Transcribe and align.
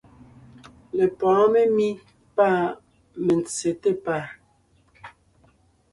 Lepɔ̌ɔn 0.97 1.47
memí 1.53 1.87
pâ 2.35 2.47
mentse 3.25 3.69
té 3.81 3.89
pàa. 4.03 4.25